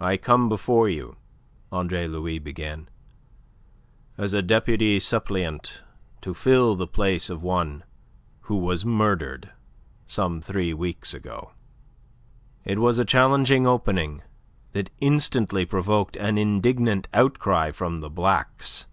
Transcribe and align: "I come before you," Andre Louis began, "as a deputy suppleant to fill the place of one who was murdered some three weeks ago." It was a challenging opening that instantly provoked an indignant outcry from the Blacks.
"I 0.00 0.16
come 0.16 0.48
before 0.48 0.88
you," 0.88 1.16
Andre 1.70 2.06
Louis 2.06 2.38
began, 2.38 2.88
"as 4.16 4.32
a 4.32 4.40
deputy 4.40 4.98
suppleant 4.98 5.82
to 6.22 6.32
fill 6.32 6.74
the 6.74 6.86
place 6.86 7.28
of 7.28 7.42
one 7.42 7.84
who 8.48 8.56
was 8.56 8.86
murdered 8.86 9.50
some 10.06 10.40
three 10.40 10.72
weeks 10.72 11.12
ago." 11.12 11.52
It 12.64 12.78
was 12.78 12.98
a 12.98 13.04
challenging 13.04 13.66
opening 13.66 14.22
that 14.72 14.88
instantly 14.98 15.66
provoked 15.66 16.16
an 16.16 16.38
indignant 16.38 17.06
outcry 17.12 17.70
from 17.70 18.00
the 18.00 18.08
Blacks. 18.08 18.86